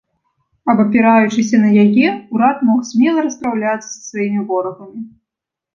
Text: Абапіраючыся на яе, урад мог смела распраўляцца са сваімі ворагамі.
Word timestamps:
Абапіраючыся 0.71 1.57
на 1.65 1.71
яе, 1.83 2.07
урад 2.37 2.57
мог 2.71 2.79
смела 2.91 3.19
распраўляцца 3.29 3.87
са 3.93 3.95
сваімі 4.11 4.41
ворагамі. 4.51 5.01